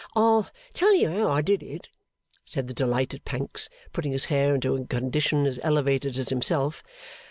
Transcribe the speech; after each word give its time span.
'I'll 0.15 0.49
tell 0.73 0.95
you 0.95 1.11
how 1.11 1.29
I 1.29 1.43
did 1.43 1.61
it,' 1.61 1.89
said 2.43 2.67
the 2.67 2.73
delighted 2.73 3.23
Pancks, 3.23 3.69
putting 3.93 4.13
his 4.13 4.25
hair 4.33 4.55
into 4.55 4.75
a 4.75 4.87
condition 4.87 5.45
as 5.45 5.59
elevated 5.61 6.17
as 6.17 6.29
himself. 6.29 6.81